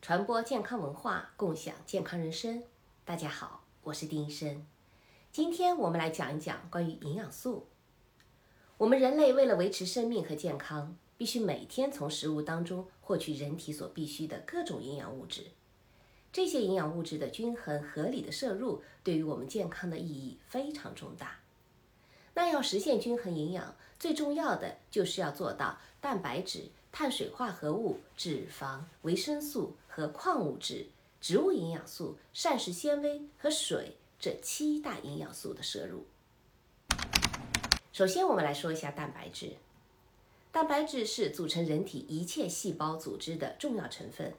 [0.00, 2.62] 传播健康文化，共享健康人生。
[3.04, 4.64] 大家好，我是丁医生。
[5.30, 7.66] 今天我们来讲一讲关于营养素。
[8.78, 15.48] 我们人类为了维持生命和健康，必须每天从食物当中获取人体所必需的各种营养物质。
[16.32, 21.40] 这些营养物质的均衡合理的摄入，对于我们健康的意义非常重大。
[22.34, 30.86] 那要实现均衡营养，最重要的就是要做到蛋白质、碳水化合物、脂肪、维生素和矿物质、
[31.20, 36.06] 植物营养素、膳食纤维和水这七大营养素的摄入。
[37.92, 39.56] 首先，我们来说一下蛋白质。
[40.52, 44.32] 蛋白质是组成人体一切细胞组织的重要成分，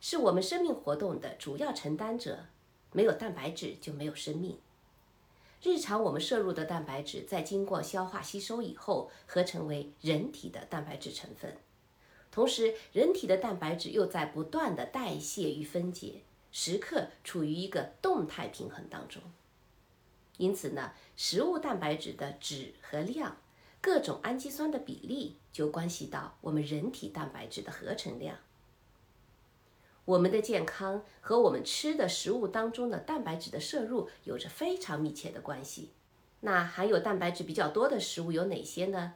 [0.00, 2.46] 是我们生命活动的主要承担者。
[2.92, 4.56] 没有蛋白质就没有生命。
[5.64, 11.56] 日常我们摄入的蛋白质，在经过消化吸收以后，合成为人体的蛋白质成分。
[12.30, 16.20] 同时，人体的蛋白质又在不断的代谢与分解，
[16.52, 19.22] 时刻处于一个动态平衡当中。
[20.36, 23.38] 因此呢，食物蛋白质的质和量，
[23.80, 28.36] 各种氨基酸的比例，就关系到我们人体蛋白质的合成量。
[30.04, 35.90] 我们的健康和我们吃的食物当中的蛋白质的摄入有着非常密切的关系。
[36.40, 39.14] 那含有蛋白质比较多的食物有哪些呢？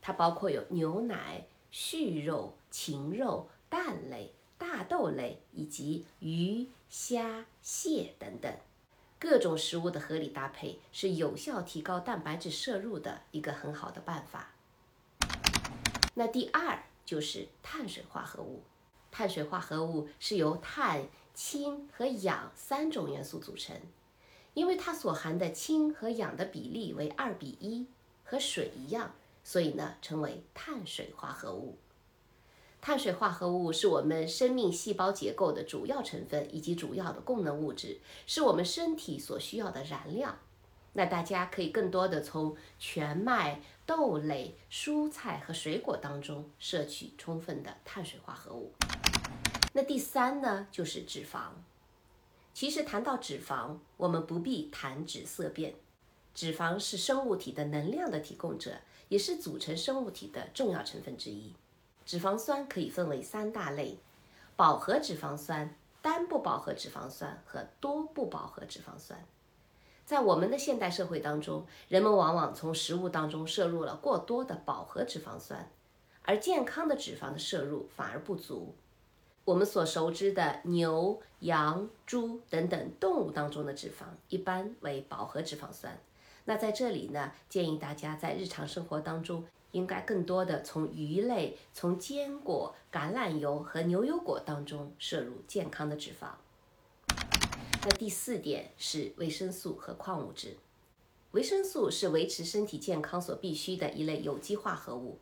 [0.00, 8.50] 它包括有牛奶、畜肉、禽肉、蛋类、大豆类以及鱼、虾、蟹等等。
[9.18, 14.54] 各种食物的合理搭配是有效提高蛋白质摄入的一个很好的办法。
[16.14, 18.62] 那第二就是碳水化合物。
[19.12, 23.76] 碳水化合物是由碳、氢和氧三种元素组成，
[24.54, 27.86] 因为它所含的氢和氧的比例为二比一，
[28.24, 31.76] 和水一样，所以呢称为碳水化合物。
[32.80, 40.38] 碳水化合物是我们生命细胞结构的主要成分以及主要的功能物质，是我们身体所需要的燃料。
[40.94, 48.72] 那大家可以更多的从全麦、豆类、蔬菜和水果当中摄取充分的碳水化合物。
[49.72, 51.52] 那第三呢，就是脂肪。
[52.52, 55.74] 其实谈到脂肪，我们不必谈脂色变。
[56.34, 61.54] 脂肪是生物体的能量的提供者，也是组成生物体的重要成分之一。
[62.04, 63.98] 脂肪酸可以分为三大类：
[64.56, 69.18] 饱和脂肪酸、单不饱和脂肪酸和多不饱和脂肪酸。
[70.04, 75.70] 在我们的现代社会当中，人们往往从食物当中摄入了过多的饱和脂肪酸，
[76.22, 78.74] 而健康的脂肪的摄入反而不足。
[79.44, 85.98] 我们所熟知的牛、羊、猪等等动物当中的脂肪，一般为饱和脂肪酸。
[86.44, 96.26] 那在这里呢，建议大家在日常生活当中，应该更多的从鱼类、从坚果、橄榄油和牛油果当中摄入健康的脂肪。
[97.84, 100.56] 那第四点是维生素和矿物质。
[101.32, 105.18] 维生素是维持身体健康所必需的一类有机化合物。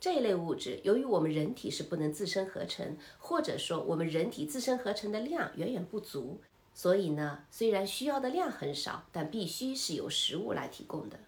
[0.00, 6.40] 这一类物质，由于我们人体是不能自身合成，或者说我们人体自身合成的量远远不足，
[6.74, 11.20] 所以呢，虽然需要的量很少，但必须是由食物来提供的。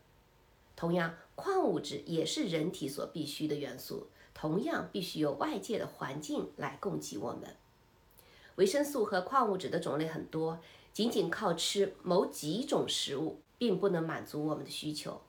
[0.75, 7.55] 同样，矿物质也是人体所必需的元素，同样必须由外界的环境来供给我们。
[8.63, 10.61] 维生素和矿物质的种类很多，
[10.93, 15.21] 仅仅靠吃某几种食物，并不能满足我们的需求。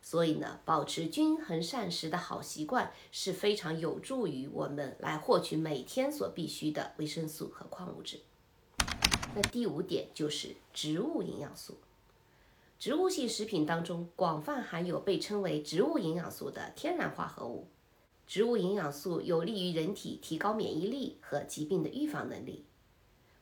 [0.00, 8.20] 所以呢，保持均衡膳食的好习惯是非常有助于我们来获取每天所必需的维生素和矿物质。
[9.34, 11.74] 那第五点就是植物营养素。
[12.78, 17.66] 植物性食品当中广泛含有被称为植物营养素的天然化合物。
[18.28, 22.64] 植物营养素有利于人体提高免疫力和疾病的预防能力。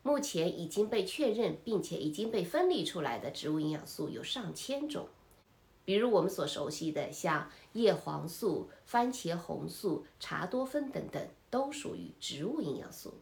[0.05, 5.09] 目前已经被确认并且已经被分离出来的植物营养素有上千种。
[5.85, 13.15] 比如我们所熟悉的，像叶黄素、番茄红素、茶多酚等等，都属于植物营养素。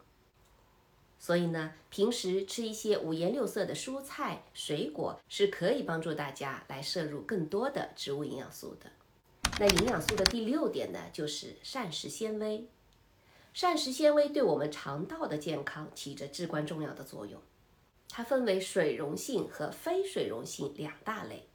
[1.17, 8.91] 所以呢，平时吃一些五颜六色的蔬菜、水果，是可以帮助大家来摄入更多的植物营养素的。
[9.57, 12.67] 那营养素的第六点呢，就是膳食纤维。
[13.53, 17.39] 膳食纤维对我们肠道的健康起着至关重要的作用。
[18.09, 21.47] 它分为水溶性和非水溶性两大类。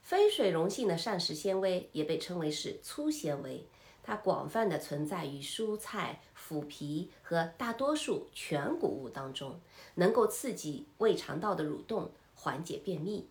[0.00, 3.66] 非水溶性的膳食纤维也被称为是粗纤维，
[4.02, 9.60] 它广泛的存在于蔬菜、腐皮和大多数全谷物当中，
[9.94, 13.28] 能够刺激胃肠道的蠕动，缓解便秘。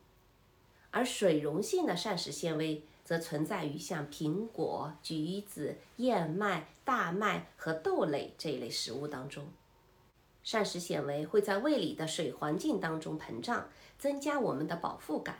[0.91, 9.47] 而水溶性的膳食纤维则存在于像苹果、橘子、燕麦、大麦和豆类这一类食物当中。
[10.43, 15.39] 膳食纤维会在胃里的水环境当中膨胀，增加我们的饱腹感。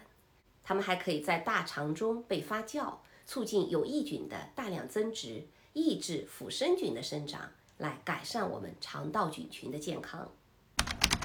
[0.64, 2.96] 它们还可以在大肠中被发酵，
[3.26, 10.32] 促进有益菌的大量增殖，抑制腐生菌的生长，来改善我们肠道菌群的健康。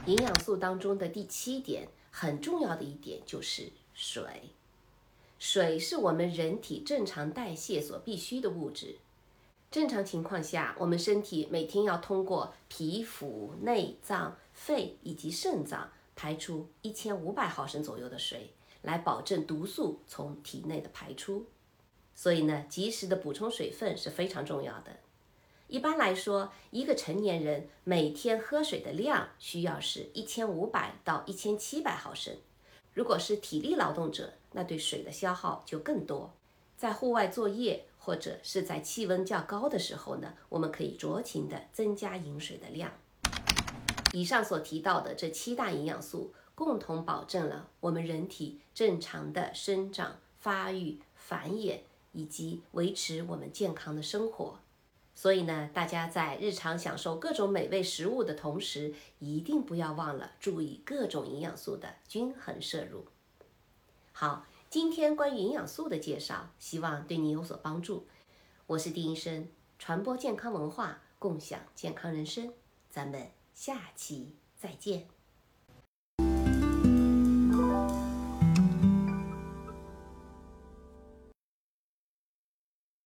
[0.06, 4.50] 营养素当中的第七点，很重要的一点就是水。
[5.38, 8.96] 水是我们人体正常代谢所必需的物质。
[9.70, 21.46] 正常情况下，我们身体每天要通过皮肤、内脏、肺以及肾脏排出一千五百毫升左右的水，来保证毒素从体内的排出。
[22.14, 24.96] 所以呢，及时的补充水分是非常重要的。
[25.68, 32.34] 一般来说，一个成年人每天喝水的量需要是一千五百到一千七百毫升。
[32.98, 36.34] 如果是体力劳动者，那对水的消耗就更多。
[36.76, 42.90] 在户外作业或者是在气温较高的时候呢，我们可以酌情的增加饮水的量。
[44.12, 51.78] 以上所提到的这七大营养素，共同保证了我们人体正常的生长、发育、繁衍
[52.10, 54.58] 以及维持我们健康的生活。
[55.20, 63.04] 所以呢，大家在日常享受各种美味食物的同时，一定不要忘了注意各种营养素的均衡摄入。
[64.12, 64.46] 好。
[64.70, 68.06] 今天关于营养素的介绍，希望对你有所帮助。
[68.66, 69.48] 我是丁医生，
[69.78, 72.52] 传播健康文化，共享健康人生。
[72.90, 75.08] 咱们下期再见。